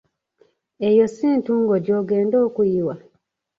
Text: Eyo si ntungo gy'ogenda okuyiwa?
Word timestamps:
Eyo 0.89 1.05
si 1.15 1.27
ntungo 1.39 1.73
gy'ogenda 1.85 2.37
okuyiwa? 2.47 2.95